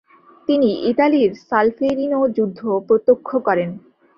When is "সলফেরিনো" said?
1.49-2.19